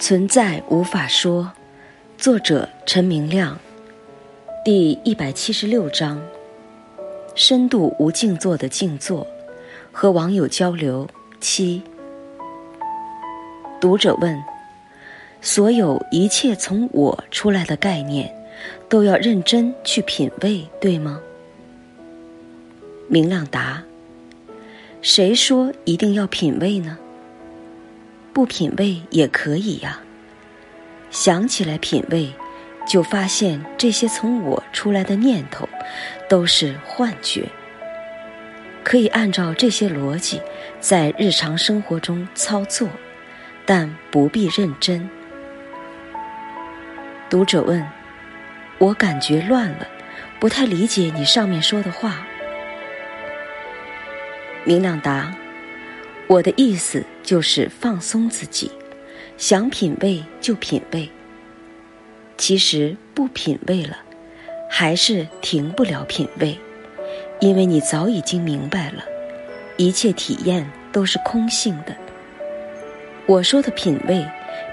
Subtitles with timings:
[0.00, 1.52] 存在无法说，
[2.16, 3.58] 作者陈明亮，
[4.64, 6.18] 第一百七十六章，
[7.34, 9.26] 深度无静坐的静坐，
[9.92, 11.06] 和网友交流。
[11.38, 11.82] 七。
[13.78, 14.42] 读者问：
[15.42, 18.34] 所有一切从我出来的概念，
[18.88, 21.20] 都要认真去品味，对吗？
[23.06, 23.82] 明亮答：
[25.02, 26.96] 谁说一定要品味呢？
[28.32, 30.00] 不品味也可以呀。
[31.10, 32.32] 想起来品味，
[32.86, 35.68] 就发现这些从我出来的念头
[36.28, 37.48] 都是幻觉。
[38.82, 40.40] 可以按照这些逻辑
[40.80, 42.88] 在日常生活中操作，
[43.66, 45.08] 但不必认真。
[47.28, 47.86] 读者问
[48.78, 49.86] ：“我感觉乱了，
[50.38, 52.26] 不太理解你上面说的话。”
[54.64, 55.34] 明亮答。
[56.30, 58.70] 我的意思就是放松自己，
[59.36, 61.10] 想品味就品味。
[62.38, 63.96] 其实不品味了，
[64.70, 66.56] 还是停不了品味，
[67.40, 69.02] 因为你早已经明白了，
[69.76, 71.96] 一切体验都是空性的。
[73.26, 74.24] 我说的品味，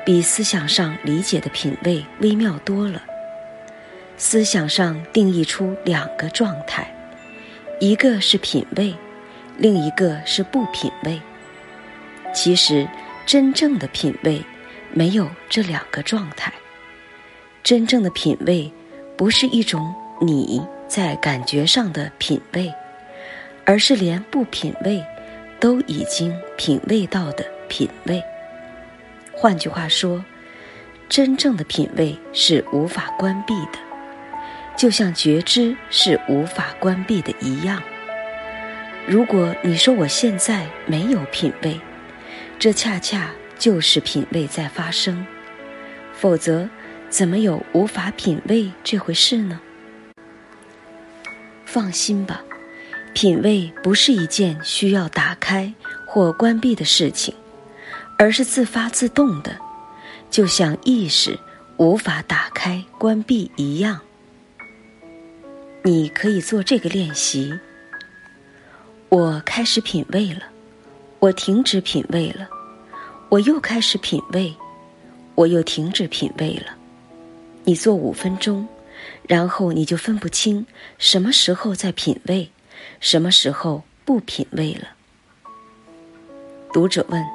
[0.06, 3.02] 比思想上理解的品味微妙多了。
[4.16, 6.88] 思想上定义出两个状态，
[7.80, 8.94] 一个是品味，
[9.58, 11.20] 另一个是不品味。
[12.38, 12.88] 其实，
[13.26, 14.40] 真正的品味
[14.94, 16.54] 没有这两个状态。
[17.64, 18.72] 真正的品味，
[19.18, 22.72] 不是一种你在感觉上的品味，
[23.66, 25.04] 而是连不品味
[25.60, 28.22] 都已经品味到的品味。
[29.34, 30.24] 换句话说，
[31.10, 33.80] 真正的品味是无法关闭的，
[34.78, 37.82] 就像觉知是无法关闭的一样。
[39.08, 41.82] 如果你说我现在没有品味，
[42.60, 45.26] 这恰恰就是品味在发生，
[46.14, 46.68] 否则
[47.08, 49.60] 怎么有无法品味这回事呢？
[51.66, 52.42] 放心吧，
[53.14, 55.72] 品味不是一件需要打开
[56.08, 57.36] 或关闭的事情，
[58.18, 59.56] 而是自发自动的，
[60.32, 61.38] 就像意识
[61.78, 64.02] 无法打开关闭一样。
[65.84, 67.60] 你可以做这个练习。
[69.10, 70.42] 我开始品味了。
[71.20, 72.48] 我停止品味了，
[73.30, 74.54] 我又开始品味，
[75.34, 76.76] 我又停止品味了。
[77.64, 78.68] 你做五分钟，
[79.28, 80.66] 然后你就分不清
[81.00, 82.48] 什么时候在品味，
[83.00, 84.88] 什么时候不品味了。
[86.72, 87.26] 读者问：“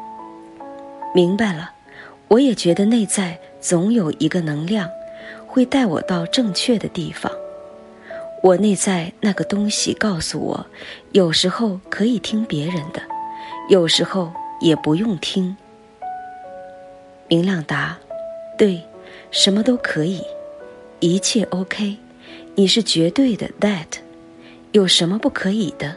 [1.12, 1.72] 明白了，
[2.28, 4.88] 我也觉得内在总有一个能量，
[5.44, 7.30] 会带我到正确的地方。
[8.44, 10.66] 我内在那个东西告诉我，
[11.10, 13.02] 有时候可以听别人的。”
[13.68, 15.56] 有时候也不用听。
[17.28, 17.96] 明亮答
[18.58, 18.82] ：“对，
[19.30, 20.22] 什么都可以，
[21.00, 21.96] 一切 OK。
[22.54, 23.86] 你是绝对的 that，
[24.72, 25.96] 有什么不可以的？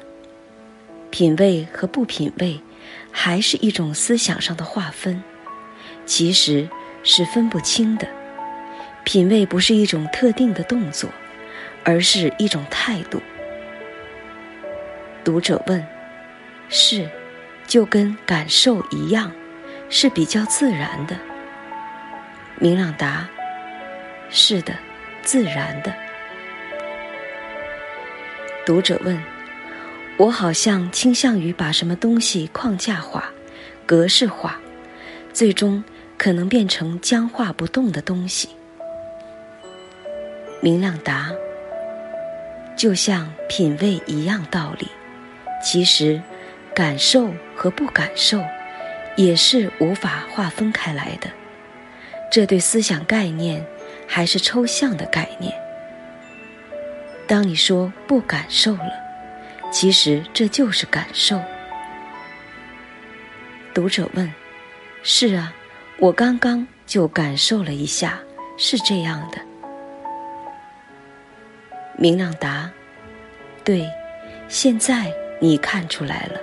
[1.09, 2.59] 品味和不品味，
[3.11, 5.21] 还是一种思想上的划分，
[6.05, 6.69] 其实
[7.03, 8.07] 是分不清的。
[9.03, 11.09] 品味不是一种特定的动作，
[11.83, 13.19] 而是一种态度。”
[15.25, 15.85] 读者问
[16.69, 17.09] ：“是？”
[17.67, 19.31] 就跟感受一样，
[19.89, 21.15] 是比较自然的。
[22.59, 23.27] 明朗答：
[24.29, 24.73] 是的，
[25.23, 25.93] 自然的。
[28.65, 29.21] 读者问：
[30.17, 33.31] 我好像倾向于把什么东西框架化、
[33.85, 34.59] 格式化，
[35.33, 35.83] 最终
[36.17, 38.49] 可能变成僵化不动的东西。
[40.61, 41.31] 明亮答：
[42.77, 44.87] 就像品味一样道理，
[45.63, 46.21] 其实。
[46.73, 47.29] 感受
[47.65, 48.39] 和不感受，
[49.15, 51.27] 也是无法划分开来的。
[52.31, 53.65] 这对思想概念
[54.07, 55.51] 还是抽象的概念。
[57.25, 58.91] 当你说不感受了，
[59.71, 61.41] 其实这就是感受。
[63.73, 64.31] 读者问
[65.01, 65.51] ：“是啊，
[65.97, 68.19] 我刚刚就感受了一下，
[68.59, 69.41] 是这样的。”
[71.97, 72.69] 明亮答
[73.65, 73.89] ：“对，
[74.47, 75.11] 现在
[75.41, 76.39] 你看出来了。”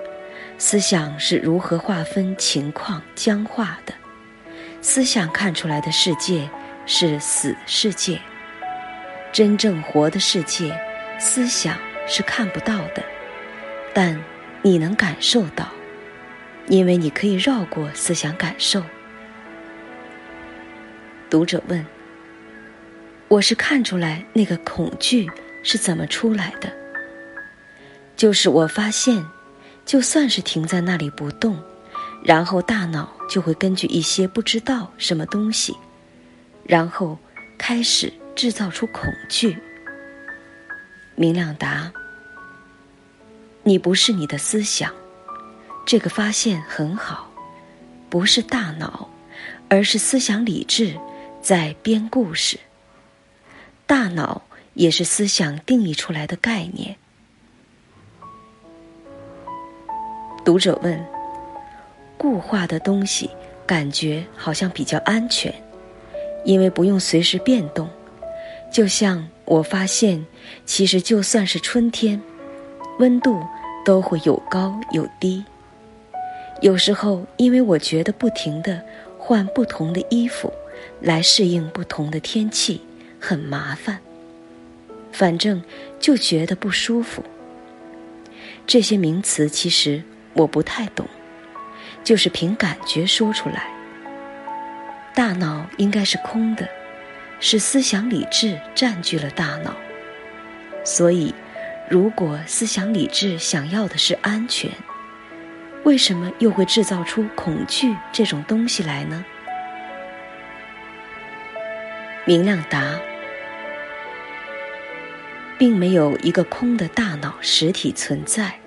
[0.58, 3.92] 思想是如何划分情况僵化的？
[4.80, 6.48] 思想看出来的世界
[6.86, 8.20] 是死世界，
[9.32, 10.76] 真正活的世界，
[11.18, 11.76] 思想
[12.06, 13.02] 是看不到的，
[13.94, 14.20] 但
[14.62, 15.68] 你能感受到，
[16.66, 18.82] 因为你可以绕过思想感受。
[21.28, 21.84] 读者问
[23.28, 25.30] ：“我是看出来那个恐惧
[25.62, 26.72] 是怎么出来的？”
[28.16, 29.24] 就是我发现。
[29.84, 31.58] 就算是停在那里不动，
[32.24, 35.76] 然后大脑就会根据一些不知道什么东西，
[36.64, 37.18] 然后
[37.58, 39.58] 开始制造出恐惧。
[41.14, 41.92] 明亮答
[43.64, 44.90] ：“你不是你的思想，
[45.84, 47.30] 这个发现很好，
[48.08, 49.10] 不是大脑，
[49.68, 50.98] 而是思想理智
[51.42, 52.58] 在编故事。
[53.86, 54.42] 大脑
[54.72, 56.96] 也是思想定义出来的概念。”
[60.44, 61.04] 读者问。
[62.16, 63.28] 固化的东西
[63.66, 65.52] 感觉好像比较安全，
[66.44, 67.88] 因为不用随时变动。
[68.72, 70.24] 就像我发现，
[70.64, 72.20] 其实就算是春天，
[73.00, 73.42] 温度
[73.84, 75.44] 都会有高有低。
[76.60, 78.80] 有时候，因为我觉得不停的
[79.18, 80.52] 换不同的衣服
[81.00, 82.80] 来适应不同的天气
[83.18, 83.98] 很麻烦，
[85.10, 85.60] 反正
[85.98, 87.20] 就觉得不舒服。
[88.64, 90.00] 这些名词其实
[90.34, 91.08] 我不太懂。
[92.04, 93.70] 就是凭感觉说出来。
[95.14, 96.68] 大脑应该是空的，
[97.38, 99.76] 是思想理智占据了大脑。
[100.84, 101.32] 所以，
[101.88, 104.70] 如果思想理智想要的是安全，
[105.84, 109.24] 为什么又会制造出恐惧这种东西来呢？
[112.24, 112.98] 明亮答：
[115.58, 118.61] 并没有一个空的大脑实体存在。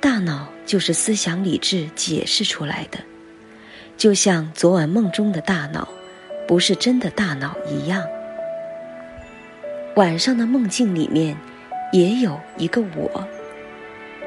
[0.00, 2.98] 大脑就是思想理智解释出来的，
[3.96, 5.88] 就像昨晚梦中的大脑
[6.46, 8.04] 不是真的大脑一样。
[9.96, 11.36] 晚上的梦境里面
[11.92, 13.26] 也有一个我，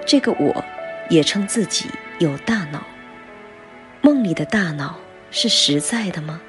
[0.06, 0.63] 这个我
[1.09, 1.85] 也称自己
[2.19, 2.83] 有大脑。
[4.01, 5.00] 梦里的大脑
[5.31, 6.41] 是实在的吗？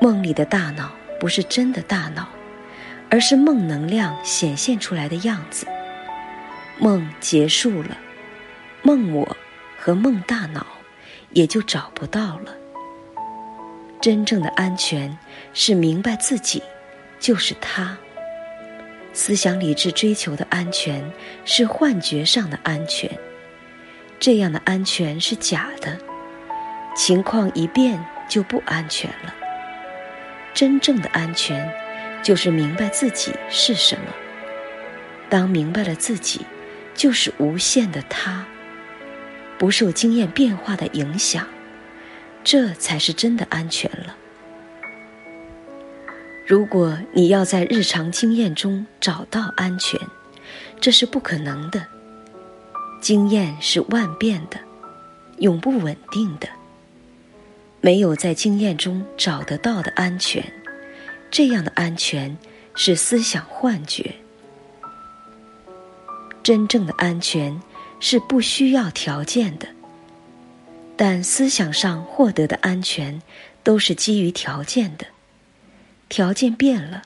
[0.00, 0.90] 梦里的大脑
[1.20, 2.28] 不是真的大脑，
[3.08, 5.64] 而是梦能量显现出来的样子。
[6.80, 7.98] 梦结束了，
[8.80, 9.36] 梦我
[9.78, 10.66] 和梦大脑
[11.34, 12.56] 也就找不到了。
[14.00, 15.18] 真正的安全
[15.52, 16.62] 是明白自己
[17.18, 17.98] 就是他。
[19.12, 21.12] 思想理智追求的安全
[21.44, 23.10] 是幻觉上的安全，
[24.18, 25.98] 这样的安全是假的，
[26.96, 29.34] 情况一变就不安全了。
[30.54, 31.70] 真正的安全
[32.22, 34.04] 就是明白自己是什么。
[35.28, 36.46] 当明白了自己。
[37.00, 38.44] 就是无限的他，
[39.58, 41.48] 不受经验变化的影响，
[42.44, 44.14] 这才是真的安全了。
[46.46, 49.98] 如果你要在日常经验中找到安全，
[50.78, 51.86] 这是不可能的。
[53.00, 54.60] 经验是万变的，
[55.38, 56.46] 永不稳定的。
[57.80, 60.44] 没有在经验中找得到的安全，
[61.30, 62.36] 这样的安全
[62.74, 64.19] 是思想幻觉。
[66.42, 67.60] 真正的安全
[68.00, 69.68] 是不需要条件的，
[70.96, 73.20] 但思想上获得的安全
[73.62, 75.06] 都是基于条件的。
[76.08, 77.02] 条件变了，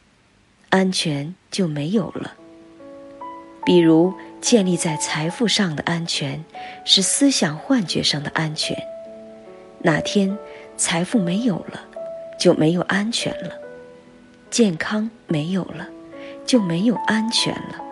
[0.71, 2.35] 安全就没有了。
[3.67, 6.43] 比如建立在财富上的安全
[6.85, 8.77] 是思想幻觉上的安全，
[9.81, 10.39] 哪天
[10.77, 11.81] 财富没有了，
[12.39, 13.51] 就没有安全了；
[14.51, 15.87] 健康没有了，
[16.47, 17.84] 就没有安全了。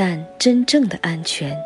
[0.00, 1.58] 但真正的安全，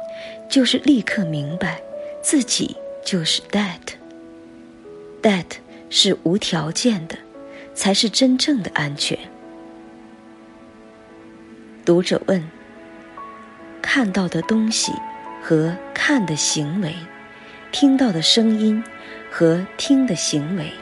[0.49, 1.79] 就是立刻明白，
[2.23, 2.75] 自己
[3.05, 5.45] 就是 that，that
[5.91, 7.19] 是无条件的，
[7.75, 9.19] 才是真正的安全。
[11.85, 12.43] 读者问：
[13.83, 14.95] 看到的东西
[15.43, 16.95] 和看的行为，
[17.71, 18.83] 听到的声音
[19.31, 20.73] 和听的行为，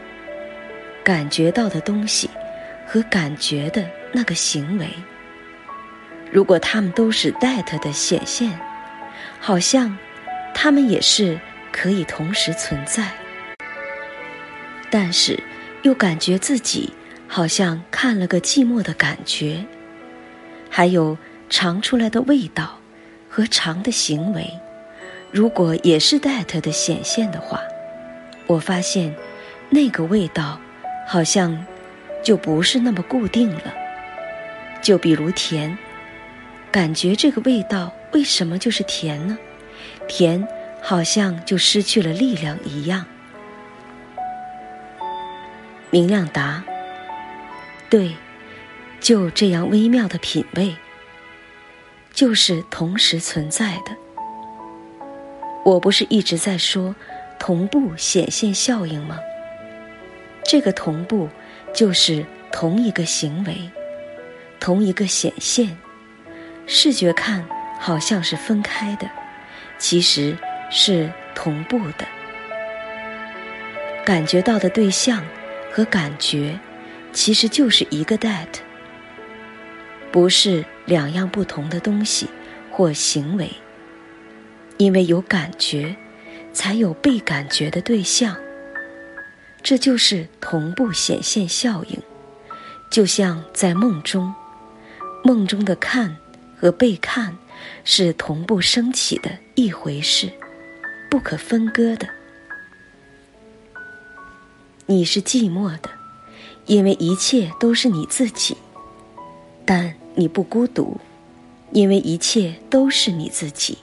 [1.03, 2.31] 感觉到的东西
[2.87, 4.87] 和感觉的那个行为。
[6.31, 8.57] 如果他们都是 that 的显现，
[9.41, 9.99] 好像
[10.55, 11.39] 他们也是
[11.73, 13.11] 可以同时存在，
[14.91, 15.39] 但是
[15.83, 16.93] 又感觉自己
[17.27, 19.65] 好像看了个寂寞的感觉，
[20.69, 21.19] 还有
[21.49, 22.79] 尝出来的味道
[23.29, 24.49] 和尝的行为，
[25.33, 27.61] 如果也是 that 的显现的话，
[28.47, 29.13] 我发现
[29.69, 30.61] 那个味道
[31.09, 31.67] 好像
[32.23, 33.75] 就不是那么固定了，
[34.81, 35.77] 就比如甜。
[36.73, 39.37] 感觉这个味道为什么就是甜呢？
[40.07, 40.47] 甜
[40.81, 43.05] 好像就失去了力量一样。
[45.91, 46.63] 明亮答：
[47.89, 48.15] 对，
[49.01, 50.77] 就这样微妙的品味，
[52.13, 53.97] 就是同时存在的。
[55.65, 56.95] 我不是一直在说
[57.39, 59.19] 同步显现效应吗？
[60.45, 61.29] 这个同步
[61.75, 63.69] 就是同一个行为，
[64.61, 65.77] 同一个显现。
[66.73, 67.45] 视觉看
[67.81, 69.11] 好像是分开的，
[69.77, 70.37] 其实
[70.71, 72.07] 是同步的。
[74.05, 75.21] 感觉到的对象
[75.73, 76.57] 和感觉，
[77.13, 78.47] 其实就是一个 that，
[80.13, 82.29] 不是两样不同的东西
[82.71, 83.51] 或行为。
[84.77, 85.97] 因为有感觉，
[86.53, 88.37] 才有被感觉的对象。
[89.61, 92.01] 这就是同步显现效应，
[92.89, 94.33] 就像在梦中，
[95.25, 96.17] 梦中的看
[96.61, 97.39] 和被看
[97.85, 100.31] 是同步升起的一回事，
[101.09, 102.07] 不可分割的。
[104.85, 105.89] 你是寂寞的，
[106.67, 108.55] 因为一切都是你自己；
[109.65, 111.01] 但你不孤独，
[111.73, 113.79] 因为一切都是你自己。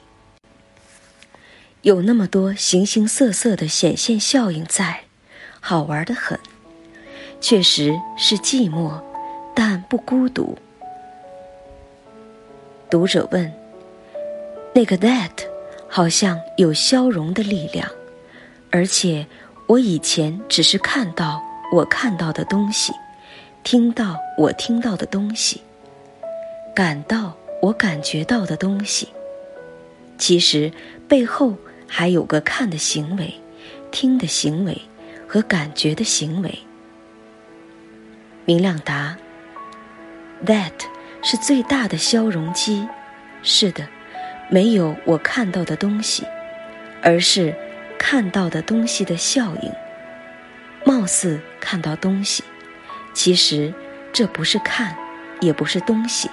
[1.82, 5.00] 有那么多形形色色的显现效应在，
[5.58, 6.38] 好玩的很。
[7.40, 9.02] 确实是寂寞，
[9.52, 10.56] 但不孤独。
[12.90, 13.52] 读者问
[14.74, 15.30] ：“那个 that
[15.88, 17.88] 好像有消融的力量，
[18.70, 19.26] 而且
[19.66, 21.42] 我以前只是看到
[21.72, 22.92] 我看到的东西，
[23.62, 25.60] 听到我听到的东西，
[26.74, 29.08] 感到我感觉到的东西。
[30.16, 30.72] 其实
[31.08, 31.54] 背后……”
[31.90, 33.32] 还有个看的行为、
[33.90, 34.78] 听的行为
[35.26, 36.58] 和感觉的行为。
[38.44, 39.16] 明亮答
[40.44, 40.74] ：“That
[41.22, 42.88] 是最大的消融机。
[43.42, 43.86] 是的，
[44.50, 46.24] 没有我看到的东西，
[47.02, 47.54] 而是
[47.98, 49.72] 看到的东西的效应。
[50.84, 52.42] 貌似看到东西，
[53.12, 53.72] 其实
[54.12, 54.96] 这不是看，
[55.40, 56.30] 也不是东西。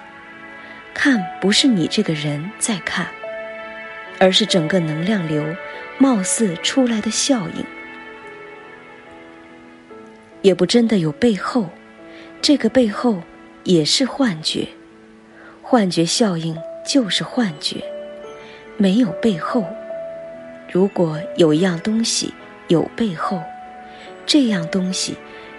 [0.93, 3.07] 看不是你这个人在看。”
[4.17, 5.43] 而是整个能量流，
[5.97, 7.65] 貌似出来的效应，
[10.41, 11.69] 也不真的有背后，
[12.41, 13.21] 这个背后
[13.65, 14.69] 也是幻觉，
[15.61, 16.57] 幻觉效应
[16.87, 17.83] 就是幻觉，
[18.77, 19.65] 没有背后。
[20.71, 22.33] 如果有一样东西
[22.69, 23.43] 有背后，
[24.25, 25.15] 这样东西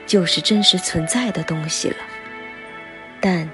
[0.07, 1.97] 就是真实存在的东西了。
[3.21, 3.47] 但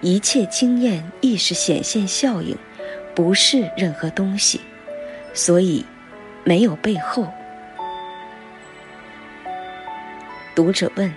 [0.00, 2.56] 一切经验意识显现效应。
[3.16, 4.60] 不是任何东西，
[5.32, 5.86] 所以
[6.42, 7.32] 没有背后。
[10.52, 11.14] 读者问：“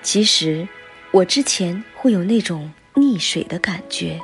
[0.00, 0.66] 其实
[1.12, 4.20] 我之前会有那种溺水的感觉，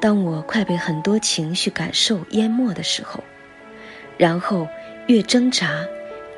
[0.00, 3.22] 当我快被很多情绪感受淹没的时候，
[4.16, 4.66] 然后
[5.06, 5.84] 越挣扎，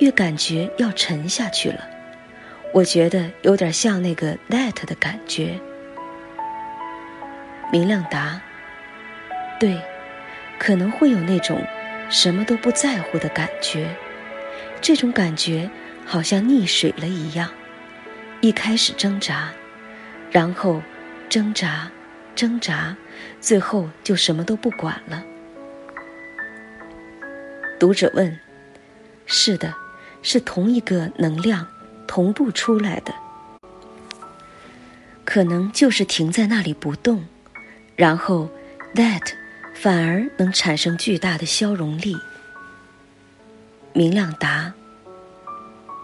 [0.00, 1.88] 越感觉要沉下去了。
[2.73, 5.58] 我觉得有点像那个 that 的感觉。”
[7.70, 8.40] 明亮答。
[9.61, 9.80] 对，
[10.58, 11.64] 可能会有那种
[12.11, 13.88] 什么都不在乎的感觉，
[14.80, 15.70] 这种感觉
[16.04, 17.49] 好像溺水了一样。
[18.44, 19.50] 一开始挣扎，
[20.30, 20.82] 然后
[21.30, 21.90] 挣扎，
[22.36, 22.94] 挣扎，
[23.40, 25.24] 最后就什么都不管了。
[27.80, 28.38] 读者问
[29.24, 29.74] ：“是的，
[30.20, 31.66] 是同一个能量
[32.06, 33.14] 同步出来的，
[35.24, 37.24] 可能就是停在那里不动，
[37.96, 38.50] 然后
[38.94, 39.32] that。”
[39.74, 42.16] 反而能产生巨大的消融力。
[43.92, 44.72] 明亮答：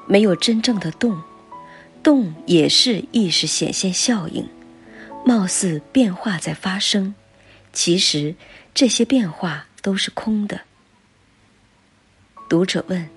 [0.07, 1.23] 没有真正的动，
[2.03, 4.49] 动也是意识显现效应，
[5.25, 7.15] 貌似变化在发生，
[7.73, 8.35] 其实
[8.75, 10.63] 这些变化都是空的。
[12.49, 13.09] 读者问：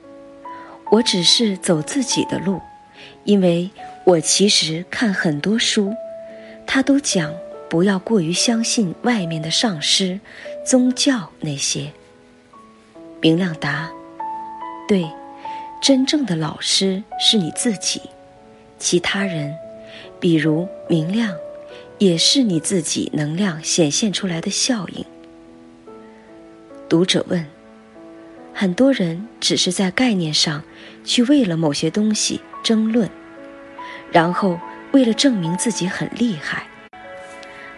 [0.91, 2.61] 我只是走自己的路，
[3.23, 3.69] 因为
[4.05, 5.93] 我其实看很多书，
[6.67, 7.33] 他都讲。
[7.69, 10.19] 不要过于相信外面的上师、
[10.63, 11.91] 宗教那些。
[13.19, 13.89] 明亮答：
[14.87, 15.09] 对，
[15.81, 17.99] 真正的老师是你自己，
[18.83, 19.55] 其他人，
[20.19, 21.33] 比如明亮，
[21.99, 25.05] 也是你自己能量显现出来的效应。
[26.89, 27.45] 读者问：
[28.53, 30.61] 很多人只是在概念上
[31.05, 33.09] 去为了某些东西争论，
[34.11, 34.59] 然后
[34.91, 36.67] 为了证明自己很厉害。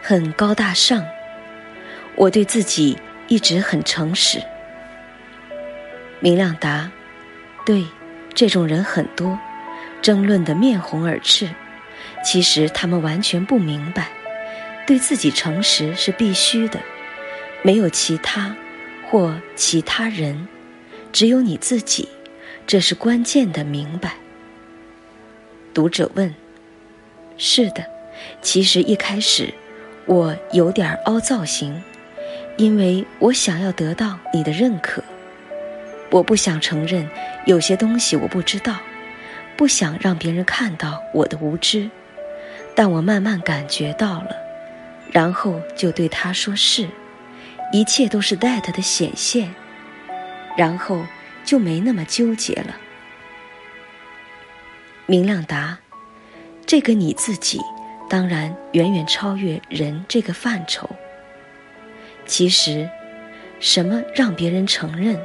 [0.01, 1.05] 很高大上，
[2.15, 2.97] 我对自己
[3.27, 4.41] 一直很诚实。
[6.19, 6.91] 明亮答：
[7.63, 7.85] 对，
[8.33, 9.37] 这种人很多，
[10.05, 11.49] 争论的面红耳赤。
[12.23, 14.09] 其实他们完全不明白，
[14.85, 16.79] 对自己诚实是必须的，
[17.63, 18.55] 没有其他
[19.09, 20.47] 或其他人，
[21.11, 22.07] 只有你自己，
[22.67, 24.13] 这是关键的明白。
[25.73, 26.31] 读者问：
[27.35, 27.83] 是的，
[28.43, 29.51] 其实一开始。
[30.05, 31.81] 我有点凹造型，
[32.57, 35.03] 因为我想要得到你的认可。
[36.11, 37.09] 我不想承认
[37.47, 38.77] 有些东西我不知道，
[39.57, 41.89] 不想让别人看到我的无知。
[42.75, 44.35] 但我慢慢感觉到了，
[45.11, 46.89] 然后就对他说是，
[47.71, 49.55] 一切都是 that 的显现，
[50.57, 51.05] 然后
[51.45, 52.75] 就没那么纠结了。
[55.05, 55.77] 明亮答：
[56.65, 57.61] 这个你自己，
[58.09, 60.89] 当然远远超越人这个范畴。
[62.25, 62.89] 其实，
[63.61, 65.17] 什么让别人承认，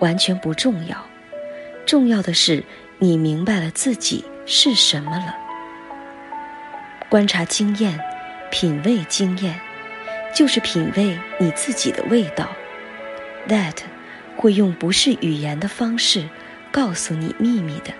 [0.00, 1.06] 完全不重要，
[1.86, 2.64] 重要的是
[3.02, 5.34] 你明白了自己是什么了。
[7.08, 7.98] 观察经验，
[8.50, 9.58] 品味经验。
[10.32, 12.48] 就是品味你自己的味道
[13.48, 13.74] ，that
[14.36, 16.24] 会用不是语言的方式
[16.70, 17.92] 告诉你秘密的。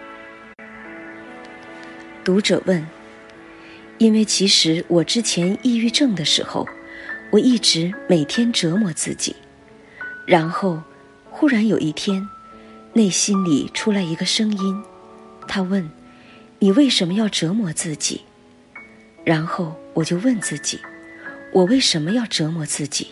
[2.23, 2.87] 读者问：
[3.99, 6.69] 因为其实我之前抑郁症的时候，
[7.33, 9.35] 我一直每天折磨自己，
[10.25, 10.81] 然后
[11.29, 12.25] 忽然有一天，
[12.93, 14.83] 内心里出来一个声音，
[15.53, 15.91] 他问：
[16.61, 18.21] 你为什么要折磨自己？
[19.25, 20.79] 然后我就问自己。
[21.53, 23.09] 我为什么要折磨自己？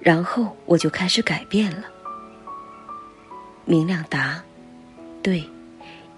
[0.00, 1.84] 然后我就开始改变了。
[3.66, 4.42] 明亮答：
[5.22, 5.44] 对，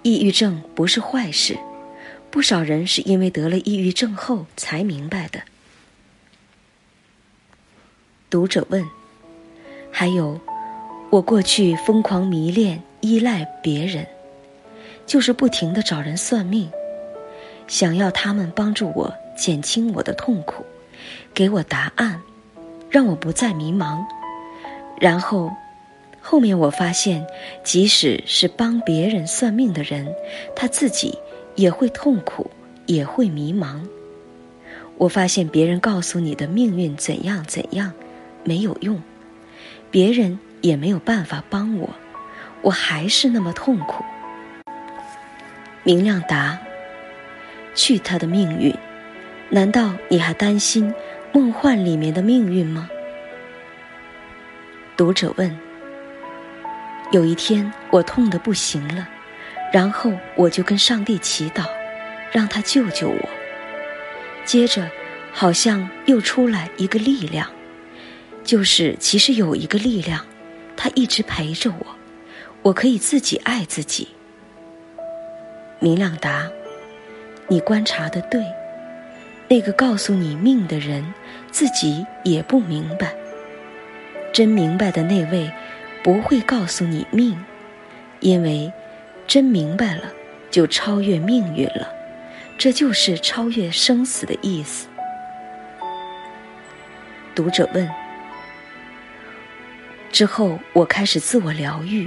[0.05, 1.59] 抑郁症不是坏事。
[2.31, 5.43] 不少人是因为得了抑郁症后才明白的。
[8.31, 8.89] 读者问：
[9.91, 10.41] 还有，
[11.11, 14.07] 我过去疯狂迷恋、依赖别人，
[15.11, 16.71] 就是不停的找人算命，
[17.67, 19.13] 想要他们帮助我。
[19.37, 20.65] 减轻我的痛苦，
[21.35, 22.23] 给我答案，
[22.89, 23.99] 让我不再迷茫。
[25.01, 25.51] 然后，
[26.21, 27.27] 后面我发现，
[27.65, 30.15] 即使是帮别人算命的人，
[30.55, 31.19] 他自己
[31.57, 32.49] 也会痛苦，
[32.87, 33.81] 也会迷茫。
[34.97, 37.93] 我发现别人告诉你的命运怎样怎样，
[38.45, 39.03] 没有用，
[39.91, 41.91] 别人也没有办法帮我，
[42.63, 44.05] 我还是那么痛苦。
[45.83, 46.59] 明亮答：
[47.75, 48.75] 去他的命运。
[49.49, 50.93] 难道你还担心
[51.33, 52.89] 梦幻里面的命运吗？
[54.97, 55.59] 读者问。
[57.11, 59.09] 有一天我痛得不行了，
[59.73, 61.65] 然后我就跟上帝祈祷，
[62.31, 63.29] 让他救救我。
[64.45, 64.89] 接着，
[65.33, 67.51] 好像又出来一个力量，
[68.45, 70.25] 就是其实有一个力量，
[70.77, 71.87] 他一直陪着我，
[72.63, 74.07] 我可以自己爱自己。
[75.83, 76.47] 明亮答：
[77.49, 78.45] 你观察的对。
[79.49, 81.15] 那个告诉你命的人，
[81.51, 83.15] 自己也不明白。
[84.31, 85.51] 真明白的那位，
[86.05, 87.35] 不会告诉你命，
[88.21, 88.71] 因为
[89.27, 90.13] 真明白了，
[90.51, 91.89] 就超越命运了。
[92.59, 94.87] 这就是超越生死的意思。
[97.35, 97.89] 读者问：
[100.13, 102.07] 之后我开始自我疗愈，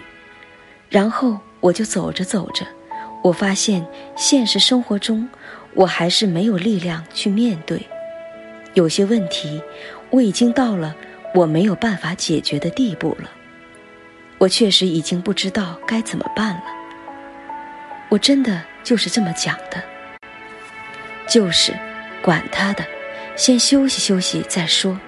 [0.89, 2.65] 然后我就走着走着，
[3.23, 3.83] 我发现
[4.15, 5.27] 现实生活中。
[5.75, 7.87] 我还是没有力量去面对，
[8.75, 9.59] 有些问题
[10.11, 10.95] 我已经到了
[11.33, 13.27] 我没有办法解决的地步了。
[14.37, 16.63] 我确实已经不知道该怎么办了。
[18.09, 19.81] 我真的就是这么讲的，
[21.27, 21.73] 就是
[22.21, 22.85] 管他的，
[23.35, 24.99] 先休息休息再说，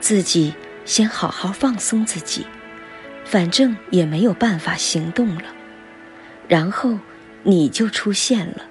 [0.00, 0.54] 自己
[0.86, 2.46] 先好好放松自己，
[3.26, 5.42] 反正也没有办法行动了。
[6.48, 6.98] 然后
[7.42, 8.64] 你就出现了。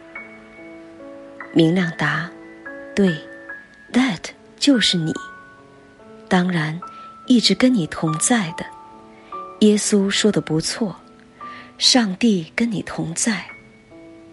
[1.53, 2.29] 明亮答
[2.95, 3.15] ：“对
[3.91, 4.19] ，that
[4.57, 5.11] 就是你。
[6.27, 6.79] 当然，
[7.25, 8.65] 一直跟你同在的。
[9.61, 10.95] 耶稣说的不错，
[11.77, 13.43] 上帝跟你同在。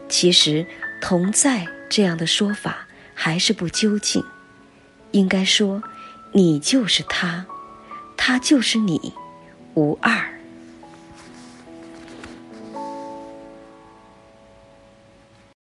[0.09, 0.67] 其实
[1.01, 4.23] ‘同在’这样的说法还是不究竟，
[5.13, 5.83] 应该说，
[6.33, 7.47] 你就是他，
[8.17, 9.15] 他就是你，
[9.75, 10.33] 无二。”